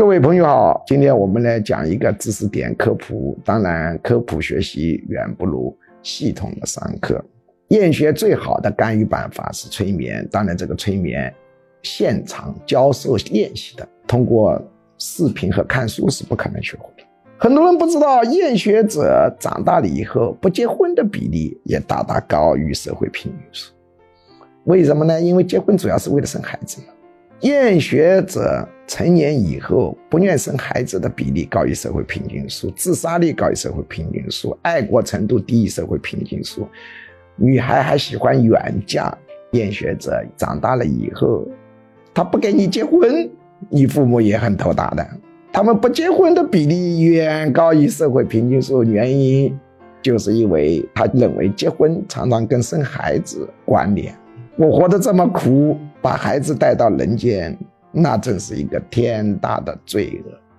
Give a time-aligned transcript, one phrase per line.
[0.00, 3.38] 各位朋友好，今天我们来讲一个知识点科普。
[3.44, 7.22] 当然，科普学习远不如系统的上课。
[7.68, 10.26] 厌学最好的干预办法是催眠。
[10.32, 11.30] 当然，这个催眠
[11.82, 14.58] 现场教授练习的，通过
[14.96, 17.04] 视频和看书是不可能学会的。
[17.36, 23.70] 很多人不知道，厌学者长大了以后不结婚的比例也大大高于社会平均数。
[24.64, 25.20] 为什么呢？
[25.20, 26.94] 因为结婚主要是为了生孩子嘛。
[27.40, 36.66] 厌学者成年以后不愿生孩子的比例高于社会平均数，自杀率高于社会平均数，爱国程度低于社会平均数。
[37.36, 39.16] 女孩还喜欢远嫁。
[39.52, 41.46] 厌学者长大了以后，
[42.12, 43.30] 他不跟你结婚，
[43.68, 45.06] 你父母也很头大的。
[45.52, 49.56] 他们不结婚的比例远高于社会平均数，原因
[50.02, 54.12] 就是因为他认为结婚常常跟生孩子关联。
[54.56, 57.56] 我活得这么苦，把孩子带到人间，
[57.92, 60.49] 那真是一个天大的罪恶。